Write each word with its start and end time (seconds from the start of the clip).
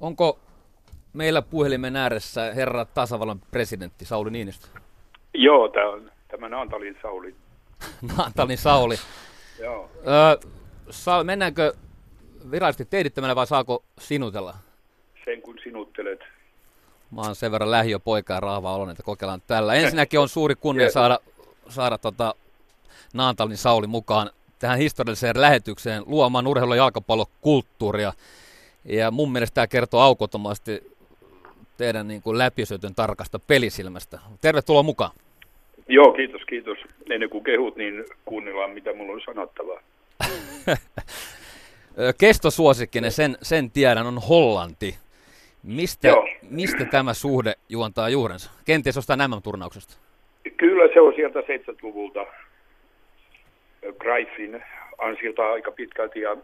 Onko 0.00 0.38
meillä 1.12 1.42
puhelimen 1.42 1.96
ääressä 1.96 2.54
herra 2.54 2.84
tasavallan 2.84 3.40
presidentti 3.50 4.04
Sauli 4.04 4.30
Niinistö? 4.30 4.68
Joo, 5.34 5.68
tämä 5.68 5.88
on 5.90 6.10
tämä 6.28 6.48
Naantalin 6.48 6.96
Sauli. 7.02 7.34
Naantalin 8.16 8.58
Sauli. 8.58 8.96
Joo. 9.58 9.90
Öö, 10.06 10.50
saa, 10.90 11.24
mennäänkö 11.24 11.74
virallisesti 12.50 12.84
teedittämällä 12.84 13.36
vai 13.36 13.46
saako 13.46 13.84
sinutella? 13.98 14.54
Sen 15.24 15.42
kun 15.42 15.58
sinuttelet. 15.62 16.20
Mä 17.10 17.20
oon 17.20 17.34
sen 17.34 17.52
verran 17.52 17.70
lähiöpoika 17.70 18.34
ja 18.34 18.40
raava 18.40 18.74
olon, 18.74 18.90
että 18.90 19.02
kokeillaan 19.02 19.42
tällä. 19.46 19.74
Ensinnäkin 19.74 20.20
on 20.20 20.28
suuri 20.28 20.54
kunnia 20.54 20.90
saada, 20.90 21.18
saada 21.68 21.98
tota 21.98 22.34
Naantalin 23.14 23.56
Sauli 23.56 23.86
mukaan 23.86 24.30
tähän 24.58 24.78
historialliseen 24.78 25.40
lähetykseen 25.40 26.02
luomaan 26.06 26.46
urheilu- 26.46 26.74
ja 26.74 26.82
jalkapallokulttuuria. 26.82 28.12
Ja 28.88 29.10
mun 29.10 29.32
mielestä 29.32 29.54
tämä 29.54 29.66
kertoo 29.66 30.00
aukottomasti 30.00 30.82
teidän 31.78 32.08
niin 32.08 32.22
kuin 32.22 32.38
läpisyötön 32.38 32.94
tarkasta 32.94 33.38
pelisilmästä. 33.38 34.18
Tervetuloa 34.40 34.82
mukaan. 34.82 35.10
Joo, 35.88 36.12
kiitos, 36.12 36.42
kiitos. 36.42 36.78
Ennen 37.10 37.30
kuin 37.30 37.44
kehut, 37.44 37.76
niin 37.76 38.04
kuunnellaan, 38.24 38.70
mitä 38.70 38.94
mulla 38.94 39.12
on 39.12 39.20
sanottavaa. 39.20 39.80
Kestosuosikkinen, 42.20 43.12
sen, 43.12 43.36
sen 43.42 43.70
tiedän, 43.70 44.06
on 44.06 44.18
Hollanti. 44.28 44.94
Mistä, 45.62 46.08
mistä 46.50 46.84
tämä 46.84 47.14
suhde 47.14 47.54
juontaa 47.68 48.08
juurensa? 48.08 48.50
Kenties 48.64 48.96
jostain 48.96 49.20
MM-turnauksesta? 49.20 49.96
Kyllä 50.56 50.94
se 50.94 51.00
on 51.00 51.12
sieltä 51.16 51.40
70-luvulta 51.40 52.26
Greifin 53.98 54.62
ansilta 54.98 55.52
aika 55.52 55.70
pitkälti. 55.70 56.20
Ja 56.20 56.36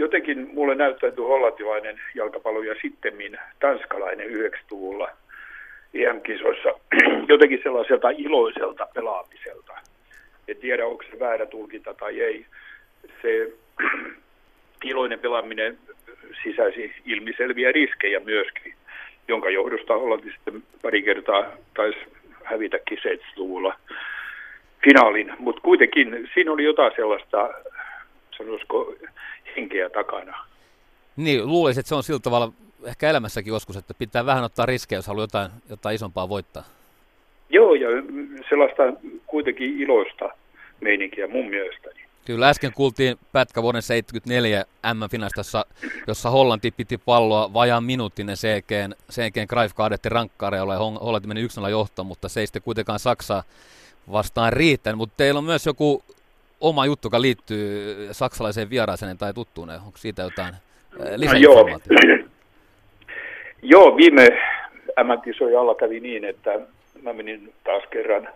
jotenkin 0.00 0.50
mulle 0.54 0.74
näyttäytyi 0.74 1.24
hollantilainen 1.24 2.00
jalkapallo 2.14 2.62
ja 2.62 2.74
sitten 2.82 3.14
tanskalainen 3.60 4.28
90-luvulla 4.30 5.10
EM-kisoissa 5.94 6.68
jotenkin 7.32 7.60
sellaiselta 7.62 8.10
iloiselta 8.10 8.86
pelaamiselta. 8.94 9.72
En 10.48 10.56
tiedä, 10.56 10.86
onko 10.86 11.04
se 11.10 11.18
väärä 11.20 11.46
tulkinta 11.46 11.94
tai 11.94 12.20
ei. 12.20 12.46
Se 13.22 13.52
iloinen 14.90 15.18
pelaaminen 15.18 15.78
sisäisi 16.42 16.92
ilmiselviä 17.06 17.72
riskejä 17.72 18.20
myöskin, 18.20 18.74
jonka 19.28 19.50
johdosta 19.50 19.98
Hollanti 19.98 20.30
sitten 20.30 20.62
pari 20.82 21.02
kertaa 21.02 21.44
taisi 21.76 21.98
hävitäkin 22.44 22.98
70-luvulla 22.98 23.76
finaalin. 24.84 25.32
Mutta 25.38 25.60
kuitenkin 25.60 26.30
siinä 26.34 26.52
oli 26.52 26.64
jotain 26.64 26.92
sellaista, 26.96 27.50
sanoisiko, 28.44 28.94
henkeä 29.56 29.90
takana. 29.90 30.46
Niin, 31.16 31.46
luulisin, 31.46 31.80
että 31.80 31.88
se 31.88 31.94
on 31.94 32.02
sillä 32.02 32.20
tavalla 32.20 32.52
ehkä 32.84 33.10
elämässäkin 33.10 33.52
joskus, 33.52 33.76
että 33.76 33.94
pitää 33.94 34.26
vähän 34.26 34.44
ottaa 34.44 34.66
riskejä, 34.66 34.98
jos 34.98 35.06
haluaa 35.06 35.24
jotain, 35.24 35.50
jotain 35.68 35.94
isompaa 35.94 36.28
voittaa. 36.28 36.64
Joo, 37.48 37.74
ja 37.74 37.88
sellaista 38.48 38.82
kuitenkin 39.26 39.80
iloista 39.80 40.30
meininkiä 40.80 41.26
mun 41.26 41.46
mielestäni. 41.46 42.00
Kyllä 42.24 42.48
äsken 42.48 42.72
kuultiin 42.72 43.18
pätkä 43.32 43.62
vuoden 43.62 43.82
74 43.82 44.64
M-finastassa, 44.94 45.66
jossa 46.06 46.30
Hollanti 46.30 46.70
piti 46.70 46.98
palloa 46.98 47.52
vajaan 47.52 47.84
minuuttinen 47.84 48.36
CGn, 48.36 48.94
CGn 49.12 49.46
Greif 49.48 49.74
kaadetti 49.74 50.08
rankkareilla 50.08 50.74
ja 50.74 50.78
Hollanti 50.78 51.28
meni 51.28 51.40
1 51.40 51.60
johtoon, 51.70 52.06
mutta 52.06 52.28
se 52.28 52.40
ei 52.40 52.46
sitten 52.46 52.62
kuitenkaan 52.62 52.98
Saksaa 52.98 53.42
vastaan 54.12 54.52
riittänyt. 54.52 54.98
Mutta 54.98 55.14
teillä 55.16 55.38
on 55.38 55.44
myös 55.44 55.66
joku 55.66 56.02
oma 56.60 56.86
juttu, 56.86 57.06
joka 57.06 57.20
liittyy 57.20 57.96
saksalaiseen 58.12 58.70
vieraaseen 58.70 59.18
tai 59.18 59.34
tuttuun. 59.34 59.70
Onko 59.70 59.98
siitä 59.98 60.22
jotain 60.22 60.54
lisäinformaatiota? 61.16 61.94
No, 61.94 62.14
joo. 62.14 62.18
joo, 63.72 63.96
viime 63.96 64.28
M-kisojen 65.04 65.58
alla 65.58 65.74
kävi 65.74 66.00
niin, 66.00 66.24
että 66.24 66.60
mä 67.02 67.12
menin 67.12 67.52
taas 67.64 67.82
kerran 67.90 68.28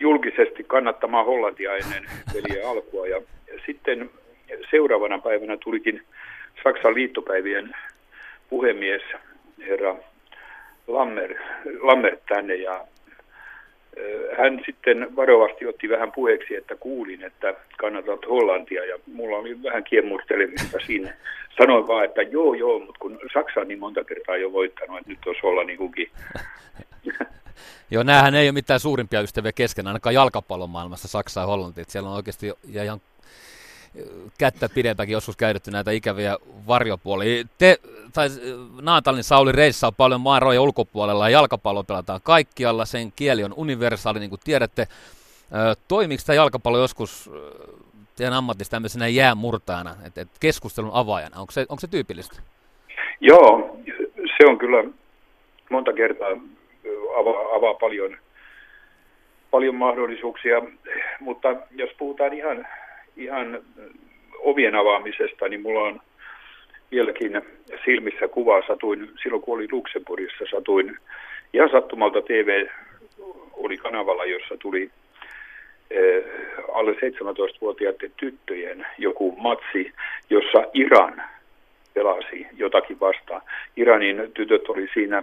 julkisesti 0.00 0.64
kannattamaan 0.64 1.26
Hollantia 1.26 1.76
ennen 1.76 2.04
pelien 2.32 2.68
alkua. 2.68 3.06
Ja 3.06 3.20
sitten 3.66 4.10
seuraavana 4.70 5.18
päivänä 5.18 5.56
tulikin 5.56 6.02
Saksan 6.64 6.94
liittopäivien 6.94 7.74
puhemies, 8.50 9.02
herra 9.58 9.96
Lammer, 10.86 11.34
Lammer 11.80 12.16
tänne 12.28 12.54
ja 12.54 12.84
hän 14.38 14.60
sitten 14.66 15.16
varovasti 15.16 15.66
otti 15.66 15.88
vähän 15.88 16.12
puheeksi, 16.12 16.56
että 16.56 16.76
kuulin, 16.76 17.24
että 17.24 17.54
kannatat 17.78 18.28
Hollantia 18.28 18.84
ja 18.84 18.98
mulla 19.06 19.36
oli 19.36 19.62
vähän 19.62 19.84
kiemurtelemista 19.84 20.78
siinä. 20.86 21.14
Sanoin 21.58 21.86
vaan, 21.86 22.04
että 22.04 22.22
joo 22.22 22.54
joo, 22.54 22.78
mutta 22.78 22.98
kun 22.98 23.18
Saksa 23.34 23.60
on 23.60 23.68
niin 23.68 23.78
monta 23.78 24.04
kertaa 24.04 24.36
jo 24.36 24.52
voittanut, 24.52 24.98
että 24.98 25.10
nyt 25.10 25.26
olisi 25.26 25.42
Hollannin 25.42 25.78
kukin. 25.78 26.10
Joo, 27.90 28.02
näähän 28.02 28.34
ei 28.34 28.46
ole 28.46 28.52
mitään 28.52 28.80
suurimpia 28.80 29.20
ystäviä 29.20 29.52
kesken, 29.52 29.86
ainakaan 29.86 30.14
jalkapallon 30.14 30.70
maailmassa 30.70 31.08
Saksa 31.08 31.40
ja 31.40 31.46
Hollanti. 31.46 31.80
Että 31.80 31.92
siellä 31.92 32.08
on 32.08 32.16
oikeasti 32.16 32.52
ihan 32.66 33.00
kättä 34.38 34.68
pidempäkin 34.74 35.12
joskus 35.12 35.36
käytetty 35.36 35.70
näitä 35.70 35.90
ikäviä 35.90 36.36
varjopuolia. 36.66 37.44
Te, 37.58 37.78
tai 38.14 38.28
Naatalin 38.82 39.24
Sauli 39.24 39.52
reissaa 39.52 39.92
paljon 39.92 40.20
maan 40.20 40.42
ulkopuolella 40.60 41.28
ja 41.28 41.32
jalkapallo 41.38 41.82
pelataan 41.82 42.20
kaikkialla. 42.22 42.84
Sen 42.84 43.12
kieli 43.16 43.44
on 43.44 43.54
universaali, 43.56 44.18
niin 44.18 44.30
kuin 44.30 44.40
tiedätte. 44.44 44.86
Toimiiko 45.88 46.22
tämä 46.26 46.36
jalkapallo 46.36 46.78
joskus 46.78 47.30
teidän 48.16 48.34
ammatissa 48.34 48.70
tämmöisenä 48.70 49.08
jäämurtajana, 49.08 49.94
että 50.06 50.20
et 50.20 50.28
keskustelun 50.40 50.90
avaajana? 50.92 51.40
Onko 51.40 51.52
se, 51.52 51.60
onko 51.60 51.80
se 51.80 51.86
tyypillistä? 51.86 52.42
Joo, 53.20 53.76
se 54.36 54.46
on 54.46 54.58
kyllä 54.58 54.84
monta 55.70 55.92
kertaa 55.92 56.28
avaa, 57.20 57.56
avaa 57.56 57.74
paljon, 57.74 58.16
paljon 59.50 59.74
mahdollisuuksia, 59.74 60.62
mutta 61.20 61.48
jos 61.70 61.90
puhutaan 61.98 62.32
ihan, 62.32 62.66
ihan 63.16 63.62
ovien 64.38 64.74
avaamisesta, 64.74 65.48
niin 65.48 65.62
mulla 65.62 65.80
on 65.82 66.00
vieläkin 66.90 67.42
silmissä 67.84 68.28
kuvaa. 68.28 68.62
Satuin, 68.66 69.10
silloin 69.22 69.42
kun 69.42 69.58
oli 69.58 69.68
Luxemburgissa, 69.72 70.44
satuin 70.50 70.96
ihan 71.52 71.70
sattumalta 71.70 72.22
TV 72.22 72.66
oli 73.52 73.76
kanavalla, 73.76 74.24
jossa 74.24 74.56
tuli 74.56 74.90
eh, 75.90 76.24
alle 76.74 76.92
17-vuotiaiden 76.92 78.12
tyttöjen 78.16 78.86
joku 78.98 79.36
matsi, 79.36 79.92
jossa 80.30 80.64
Iran 80.74 81.22
pelasi 81.94 82.46
jotakin 82.56 83.00
vastaan. 83.00 83.42
Iranin 83.76 84.30
tytöt 84.34 84.68
oli 84.68 84.88
siinä 84.94 85.22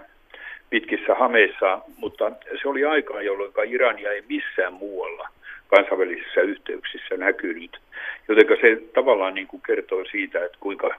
pitkissä 0.70 1.14
hameissa, 1.14 1.80
mutta 1.96 2.32
se 2.62 2.68
oli 2.68 2.84
aikaa, 2.84 3.22
jolloin 3.22 3.52
Irania 3.66 4.12
ei 4.12 4.22
missään 4.28 4.72
muualla 4.72 5.28
kansainvälisissä 5.70 6.40
yhteyksissä 6.40 7.16
näkynyt. 7.16 7.80
Joten 8.28 8.46
se 8.60 8.82
tavallaan 8.94 9.34
niin 9.34 9.46
kuin 9.46 9.62
kertoo 9.66 10.04
siitä, 10.10 10.44
että 10.44 10.58
kuinka, 10.60 10.94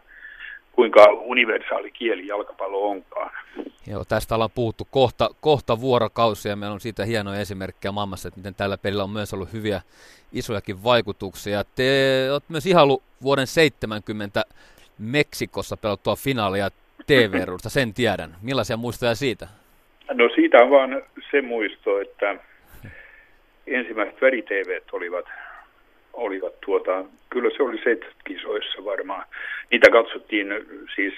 kuinka 0.71 1.05
universaali 1.05 1.91
kieli 1.91 2.27
jalkapallo 2.27 2.89
onkaan. 2.89 3.31
Joo, 3.87 4.03
tästä 4.05 4.35
ollaan 4.35 4.51
puhuttu 4.55 4.87
kohta, 4.91 5.29
kohta 5.41 5.81
vuorokausia. 5.81 6.55
Meillä 6.55 6.73
on 6.73 6.79
siitä 6.79 7.05
hienoja 7.05 7.39
esimerkkejä 7.39 7.91
maailmassa, 7.91 8.27
että 8.27 8.39
miten 8.39 8.55
tällä 8.55 8.77
pelillä 8.77 9.03
on 9.03 9.09
myös 9.09 9.33
ollut 9.33 9.53
hyviä 9.53 9.81
isojakin 10.33 10.83
vaikutuksia. 10.83 11.63
Te 11.75 12.27
olette 12.31 12.51
myös 12.51 12.65
ihan 12.65 12.83
ollut 12.83 13.03
vuoden 13.23 13.47
70 13.47 14.43
Meksikossa 14.99 15.77
pelattua 15.77 16.15
finaalia 16.15 16.69
tv 17.07 17.33
sen 17.67 17.93
tiedän. 17.93 18.35
Millaisia 18.41 18.77
muistoja 18.77 19.15
siitä? 19.15 19.47
No 20.13 20.29
siitä 20.35 20.57
on 20.57 20.69
vaan 20.69 21.03
se 21.31 21.41
muisto, 21.41 22.01
että 22.01 22.35
ensimmäiset 23.67 24.21
väritv 24.21 24.81
olivat, 24.91 25.25
olivat 26.13 26.53
tuota, 26.65 27.05
kyllä 27.29 27.49
se 27.57 27.63
oli 27.63 27.81
set 27.83 28.05
kisoissa 28.23 28.85
varmaan. 28.85 29.25
Niitä 29.71 29.89
katsottiin 29.89 30.47
siis 30.95 31.13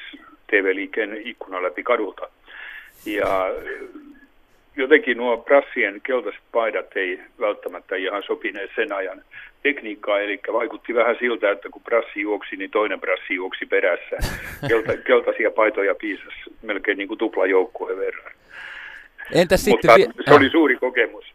TV-liikkeen 0.48 1.18
ikkuna 1.28 1.64
läpi 1.64 1.84
kadulta. 1.84 2.30
Ja 3.06 3.50
jotenkin 4.76 5.18
nuo 5.18 5.38
prassien 5.38 6.02
keltaiset 6.02 6.42
paidat 6.52 6.98
ei 6.98 7.20
välttämättä 7.40 7.96
ihan 7.96 8.24
sopineet 8.24 8.72
sen 8.76 8.94
ajan 8.94 9.22
tekniikkaa, 9.64 10.20
eli 10.20 10.40
vaikutti 10.54 10.96
vähän 10.96 11.16
siltä, 11.20 11.52
että 11.52 11.70
kun 11.70 11.82
prassi 11.82 12.22
juoksi, 12.22 12.56
niin 12.56 12.72
toinen 12.72 13.00
prassi 13.00 13.36
juoksi 13.36 13.66
perässä. 13.66 14.18
Kelta, 14.68 14.98
keltaisia 15.08 15.52
paitoja 15.52 15.96
piisasi 15.96 16.38
melkein 16.62 16.98
niin 16.98 17.08
kuin 17.08 17.18
tuplajoukkueen 17.18 17.98
verran. 17.98 18.32
Entä 19.34 19.58
sitten 19.58 19.92
Mutta 19.92 19.96
vi- 20.18 20.24
se 20.26 20.34
oli 20.34 20.50
suuri 20.50 20.76
kokemus. 20.76 21.26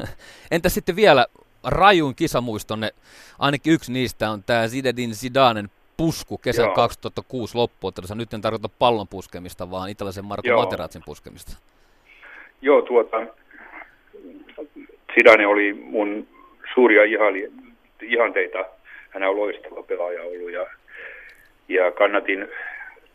Entä 0.50 0.68
sitten 0.68 0.96
vielä 0.96 1.26
rajun 1.64 2.14
kisamuistonne, 2.14 2.90
ainakin 3.38 3.72
yksi 3.72 3.92
niistä 3.92 4.30
on 4.30 4.42
tämä 4.42 4.68
Zidedin 4.68 5.14
Zidanen 5.14 5.70
pusku 5.96 6.38
kesän 6.38 6.64
Joo. 6.64 6.74
2006 6.74 7.56
loppuottelussa. 7.56 8.14
Nyt 8.14 8.34
en 8.34 8.40
tarkoita 8.40 8.68
pallon 8.78 9.08
puskemista, 9.08 9.70
vaan 9.70 9.90
italaisen 9.90 10.24
Marko 10.24 10.48
Joo. 10.48 10.68
Puskemista. 11.04 11.52
Joo, 12.62 12.82
tuota, 12.82 13.26
Zidane 15.14 15.46
oli 15.46 15.72
mun 15.72 16.28
suuria 16.74 17.04
ihali, 17.04 17.52
ihanteita. 18.02 18.64
Hän 19.10 19.22
on 19.22 19.36
loistava 19.36 19.82
pelaaja 19.82 20.22
ollut 20.22 20.52
ja, 20.52 20.66
ja 21.68 21.92
kannatin 21.92 22.48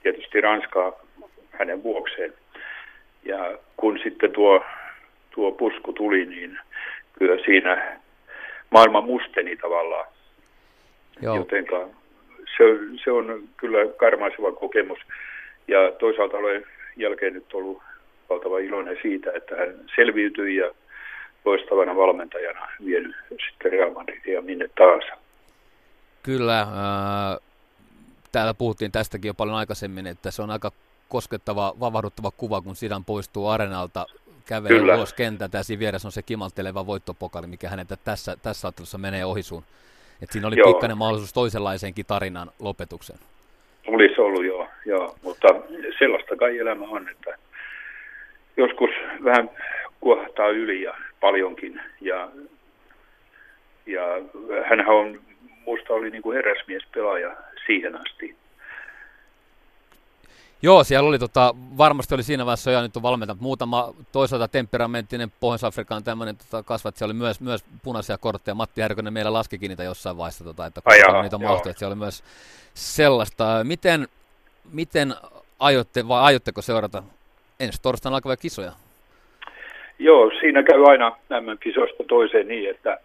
tietysti 0.04 0.42
Ranskaa 0.42 0.92
hänen 1.52 1.84
vuokseen. 1.84 2.34
Ja 3.24 3.58
kun 3.78 4.00
sitten 4.04 4.32
tuo, 4.32 4.64
tuo 5.32 5.52
pusku 5.52 5.94
tuli, 5.94 6.26
niin 6.26 6.60
kyllä 7.20 7.44
siinä 7.46 8.00
maailma 8.70 9.02
musteni 9.02 9.58
tavallaan. 9.58 10.08
Joo. 11.22 11.36
Jotenka 11.36 11.88
se, 12.58 12.64
se 13.04 13.12
on 13.12 13.44
kyllä 13.58 13.94
karmaiseva 13.98 14.52
kokemus. 14.52 15.00
Ja 15.68 15.92
toisaalta 16.00 16.38
olen 16.38 16.66
jälkeen 16.96 17.34
nyt 17.34 17.54
ollut 17.54 17.82
valtava 18.30 18.60
iloinen 18.60 18.98
siitä, 19.02 19.32
että 19.36 19.56
hän 19.56 19.76
selviytyi 19.96 20.56
ja 20.56 20.72
loistavana 21.46 21.96
valmentajana 21.96 22.68
vienyt 22.86 23.16
sitten 23.30 23.72
Real 23.72 23.92
Madridia 23.92 24.42
minne 24.42 24.70
taas. 24.78 25.04
Kyllä, 26.24 26.62
äh, 26.62 27.40
täällä 28.32 28.54
puhuttiin 28.54 28.92
tästäkin 28.92 29.30
jo 29.30 29.34
paljon 29.34 29.58
aikaisemmin, 29.58 30.08
että 30.08 30.32
se 30.32 30.42
on 30.42 30.52
aika 30.52 30.72
koskettava, 31.10 31.74
vavahduttava 31.80 32.32
kuva, 32.32 32.62
kun 32.62 32.76
Sidan 32.76 33.06
poistuu 33.06 33.48
arenalta, 33.48 34.06
kävelee 34.46 34.80
Kyllä. 34.80 34.96
ulos 34.96 35.14
kentältä 35.14 35.58
ja 35.58 35.64
siinä 35.64 35.80
vieressä 35.80 36.08
on 36.08 36.12
se 36.12 36.22
kimalteleva 36.22 36.86
voittopokali, 36.86 37.48
mikä 37.48 37.70
häneltä 37.70 37.98
tässä, 38.04 38.38
tässä 38.44 38.68
ottelussa 38.68 38.98
menee 38.98 39.26
ohisuun. 39.26 39.64
Et 40.24 40.32
siinä 40.32 40.48
oli 40.48 40.58
joo. 40.58 40.74
pikkainen 40.74 40.98
mahdollisuus 40.98 41.34
toisenlaiseenkin 41.34 42.06
tarinan 42.06 42.52
lopetukseen. 42.60 43.20
Olisi 43.88 44.22
ollut 44.22 44.46
joo, 44.46 44.68
joo, 44.86 45.16
mutta 45.24 45.48
sellaista 46.00 46.36
kai 46.36 46.58
elämä 46.58 46.86
on, 46.86 47.10
että 47.10 47.38
joskus 48.58 48.90
vähän 49.24 49.50
kuohtaa 50.00 50.48
yli 50.50 50.82
ja 50.82 50.94
paljonkin. 51.20 51.82
Ja, 52.02 52.30
ja 53.86 54.02
hän 54.70 54.88
on, 54.88 55.22
musta 55.66 55.94
oli 55.94 56.10
niin 56.10 56.22
kuin 56.22 56.38
eräsmies 56.38 56.84
pelaaja 56.94 57.36
siihen 57.66 57.96
asti. 57.96 58.36
Joo, 60.62 60.84
siellä 60.84 61.10
oli 61.10 61.20
tota, 61.20 61.56
varmasti 61.78 62.16
oli 62.16 62.24
siinä 62.24 62.46
vaiheessa 62.46 62.72
jo 62.72 62.82
nyt 62.82 62.98
on 62.98 63.04
valmentanut 63.04 63.42
muutama 63.42 63.94
toisaalta 64.12 64.48
temperamenttinen 64.48 65.32
Pohjois-Afrikan 65.40 66.04
tämmöinen 66.04 66.38
tota, 66.38 66.64
kasvat, 66.64 66.98
siellä 66.98 67.12
oli 67.12 67.18
myös, 67.18 67.42
myös 67.42 67.66
punaisia 67.84 68.18
kortteja. 68.18 68.56
Matti 68.56 68.82
Härkönen 68.82 69.14
meillä 69.14 69.34
laskikin 69.34 69.70
niitä 69.70 69.84
jossain 69.84 70.18
vaiheessa, 70.18 70.44
tota, 70.44 70.66
että 70.66 70.82
Ai 70.86 71.00
jaa, 71.00 71.22
niitä 71.22 71.38
mahtui, 71.38 71.70
että 71.70 71.80
siellä 71.80 71.94
oli 71.94 72.00
myös 72.00 72.24
sellaista. 72.74 73.64
Miten, 73.64 74.08
miten 74.74 75.16
aiotte, 75.60 76.08
vai 76.08 76.22
aiotteko 76.22 76.62
seurata 76.62 77.04
ensi 77.60 77.82
torstaina 77.82 78.16
alkavia 78.16 78.38
kisoja? 78.38 78.72
Joo, 80.00 80.32
siinä 80.40 80.64
käy 80.64 80.86
aina 80.86 81.18
nämä 81.30 81.56
kisoista 81.56 82.04
toiseen 82.08 82.48
niin, 82.48 82.70
että 82.70 83.00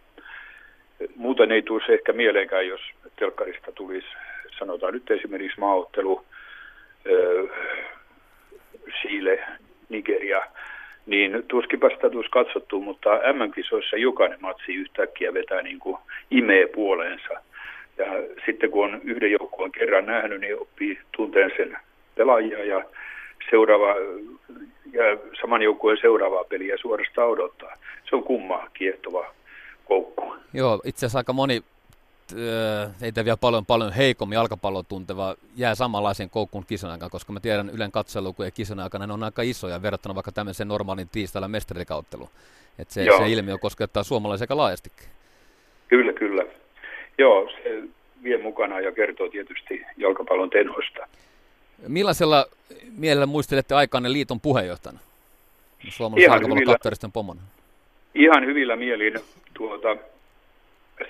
muuten 1.16 1.52
ei 1.52 1.62
tulisi 1.62 1.92
ehkä 1.92 2.12
mieleenkään, 2.12 2.68
jos 2.68 2.80
telkkarista 3.16 3.72
tulisi, 3.72 4.06
sanotaan 4.58 4.92
nyt 4.94 5.10
esimerkiksi 5.10 5.60
maaottelu, 5.60 6.24
Chile, 9.02 9.38
Nigeria, 9.88 10.42
niin 11.06 11.44
tuskipa 11.48 11.90
sitä 11.90 12.10
tulisi 12.10 12.30
katsottu, 12.30 12.80
mutta 12.80 13.10
MM-kisoissa 13.10 13.96
jokainen 13.96 14.38
matsi 14.42 14.74
yhtäkkiä 14.74 15.34
vetää 15.34 15.62
niin 15.62 15.78
kuin 15.78 15.96
imee 16.30 16.66
puoleensa. 16.66 17.34
Ja 17.98 18.06
sitten 18.46 18.70
kun 18.70 18.84
on 18.84 19.00
yhden 19.04 19.32
joukkueen 19.32 19.72
kerran 19.72 20.06
nähnyt, 20.06 20.40
niin 20.40 20.60
oppii 20.60 20.98
tunteen 21.16 21.52
sen 21.56 21.76
pelaajia 22.14 22.64
ja 22.64 22.84
seuraava 23.50 23.94
ja 24.92 25.16
saman 25.40 25.62
joukkueen 25.62 25.98
seuraavaa 26.00 26.44
peliä 26.44 26.76
suorastaan 26.76 27.28
odottaa. 27.28 27.76
Se 28.10 28.16
on 28.16 28.24
kumma, 28.24 28.68
kiehtova 28.74 29.34
koukku. 29.84 30.34
Joo, 30.54 30.80
itse 30.84 30.98
asiassa 30.98 31.18
aika 31.18 31.32
moni 31.32 31.60
heitä 33.00 33.24
vielä 33.24 33.36
paljon, 33.36 33.66
paljon 33.66 33.92
heikommin 33.92 34.36
jalkapallon 34.36 34.86
tunteva 34.86 35.34
jää 35.56 35.74
samanlaisen 35.74 36.30
koukkuun 36.30 36.66
kisan 36.66 36.90
aikana, 36.90 37.10
koska 37.10 37.32
mä 37.32 37.40
tiedän 37.40 37.70
Ylen 37.70 37.92
katselukuja 37.92 38.50
kisan 38.50 38.80
aikana, 38.80 39.06
ne 39.06 39.12
on 39.12 39.22
aika 39.22 39.42
isoja 39.42 39.82
verrattuna 39.82 40.14
vaikka 40.14 40.32
tämmöisen 40.32 40.68
normaalin 40.68 41.08
tiistailla 41.08 41.48
mestarikauttelu. 41.48 42.28
Että 42.78 42.94
se, 42.94 43.04
se 43.18 43.28
ilmiö 43.28 43.58
koskettaa 43.58 44.02
suomalaisia 44.02 44.44
aika 44.44 44.56
laajastikin. 44.56 45.06
Kyllä, 45.88 46.12
kyllä. 46.12 46.42
Joo, 47.18 47.50
se 47.62 47.82
vie 48.22 48.42
mukana 48.42 48.80
ja 48.80 48.92
kertoo 48.92 49.28
tietysti 49.28 49.82
jalkapallon 49.96 50.50
tenoista. 50.50 51.06
Millaisella 51.88 52.46
mielellä 52.96 53.26
muistelette 53.26 53.74
aikaanne 53.74 54.12
liiton 54.12 54.40
puheenjohtajana? 54.40 55.00
Suomalaisen 55.88 56.30
jalkapallon 56.30 56.64
kapteeriston 56.64 57.12
pomona. 57.12 57.40
Ihan 58.14 58.46
hyvillä 58.46 58.76
mielin. 58.76 59.14
Tuota, 59.54 59.96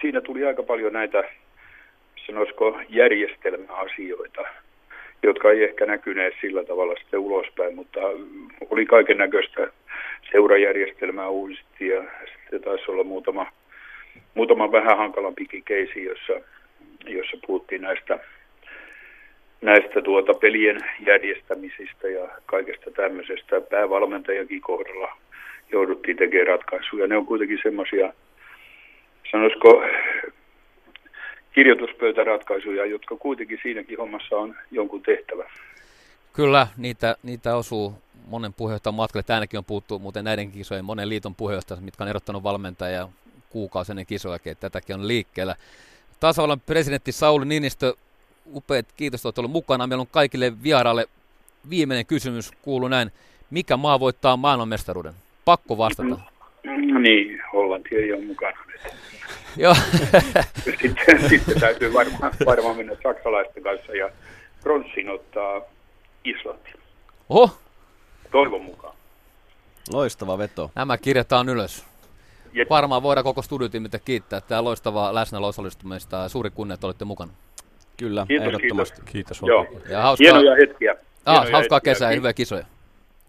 siinä 0.00 0.20
tuli 0.20 0.44
aika 0.44 0.62
paljon 0.62 0.92
näitä, 0.92 1.24
sanoisiko, 2.26 2.80
järjestelmäasioita, 2.88 4.42
jotka 5.22 5.50
ei 5.50 5.64
ehkä 5.64 5.86
näkyneet 5.86 6.34
sillä 6.40 6.64
tavalla 6.64 6.94
sitten 6.98 7.20
ulospäin, 7.20 7.74
mutta 7.74 8.00
oli 8.70 8.86
kaiken 8.86 9.18
näköistä 9.18 9.72
seurajärjestelmää 10.32 11.28
uusisti 11.28 11.88
ja 11.88 12.02
sitten 12.32 12.62
taisi 12.62 12.90
olla 12.90 13.04
muutama, 13.04 13.46
muutama 14.34 14.72
vähän 14.72 14.96
hankalampikin 14.96 15.62
keisi, 15.64 16.04
jossa, 16.04 16.32
jossa 17.06 17.36
puhuttiin 17.46 17.82
näistä 17.82 18.18
näistä 19.60 20.02
tuota 20.02 20.34
pelien 20.34 20.80
järjestämisistä 21.06 22.08
ja 22.08 22.28
kaikesta 22.46 22.90
tämmöisestä. 22.90 23.60
Päävalmentajankin 23.60 24.60
kohdalla 24.60 25.16
jouduttiin 25.72 26.16
tekemään 26.16 26.46
ratkaisuja. 26.46 27.06
Ne 27.06 27.16
on 27.16 27.26
kuitenkin 27.26 27.58
semmoisia, 27.62 28.12
sanoisiko, 29.30 29.82
kirjoituspöytäratkaisuja, 31.52 32.86
jotka 32.86 33.16
kuitenkin 33.16 33.58
siinäkin 33.62 33.98
hommassa 33.98 34.36
on 34.36 34.54
jonkun 34.70 35.02
tehtävä. 35.02 35.50
Kyllä, 36.32 36.66
niitä, 36.76 37.16
niitä 37.22 37.56
osuu 37.56 37.94
monen 38.26 38.52
puheenjohtajan 38.52 38.94
matkalle. 38.94 39.22
Tänäkin 39.22 39.58
on 39.58 39.64
puuttu 39.64 39.98
muuten 39.98 40.24
näiden 40.24 40.52
kisojen 40.52 40.84
monen 40.84 41.08
liiton 41.08 41.34
puheenjohtajan, 41.34 41.84
mitkä 41.84 42.04
on 42.04 42.10
erottanut 42.10 42.42
valmentajia 42.42 43.08
kuukausi 43.50 43.92
ennen 43.92 44.06
kisojakin, 44.06 44.56
tätäkin 44.56 44.96
on 44.96 45.08
liikkeellä. 45.08 45.56
Tasavallan 46.20 46.60
presidentti 46.60 47.12
Sauli 47.12 47.44
Niinistö 47.44 47.94
upeat, 48.54 48.86
kiitos, 48.96 49.26
että 49.26 49.40
ollut 49.40 49.52
mukana. 49.52 49.86
Meillä 49.86 50.00
on 50.00 50.06
kaikille 50.06 50.62
vieraille 50.62 51.06
viimeinen 51.70 52.06
kysymys, 52.06 52.50
kuuluu 52.62 52.88
näin. 52.88 53.12
Mikä 53.50 53.76
maa 53.76 54.00
voittaa 54.00 54.36
maailmanmestaruuden? 54.36 55.14
Pakko 55.44 55.78
vastata. 55.78 56.29
Niin, 57.00 57.42
Hollanti 57.52 57.96
ei 57.96 58.12
ole 58.12 58.24
mukana. 58.24 58.58
Joo. 59.56 59.74
sitten, 60.80 61.28
sitten 61.28 61.60
täytyy 61.60 61.92
varmaan, 61.92 62.32
varmaan 62.46 62.76
mennä 62.76 62.96
saksalaisten 63.02 63.62
kanssa 63.62 63.92
ja 63.92 64.10
pronssin 64.62 65.10
ottaa 65.10 65.60
Islanti. 66.24 66.70
Oho. 67.28 67.50
Toivon 68.32 68.62
mukaan. 68.62 68.94
Loistava 69.92 70.38
veto. 70.38 70.70
Nämä 70.74 70.98
kirjataan 70.98 71.48
ylös. 71.48 71.84
Jep. 72.52 72.70
Varmaan 72.70 73.02
voidaan 73.02 73.24
koko 73.24 73.42
studiotiimiltä 73.42 73.98
kiittää. 73.98 74.40
Tämä 74.40 74.64
loistavaa 74.64 75.14
läsnäolo 75.14 75.48
osallistumista. 75.48 76.28
Suuri 76.28 76.50
kunnia, 76.50 76.74
että 76.74 76.86
olette 76.86 77.04
mukana. 77.04 77.32
Kyllä, 77.96 78.24
kiitos, 78.28 78.46
ehdottomasti. 78.46 78.96
Kiitos. 78.96 79.12
kiitos 79.12 79.42
Joo. 79.48 79.66
Ja 79.88 80.02
hauskaa, 80.02 80.24
Hienoja 80.24 80.56
hetkiä. 80.56 80.92
Ah, 80.92 81.34
Hienoja 81.34 81.56
hauskaa 81.56 81.76
hetkiä. 81.76 81.92
kesää 81.92 82.10
ja 82.10 82.16
hyviä 82.16 82.32
kisoja. 82.32 82.64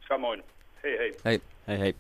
Samoin. 0.08 0.44
Hei 0.84 0.98
hei. 0.98 1.14
Hei. 1.26 1.42
Hei 1.68 1.80
hei. 1.80 1.96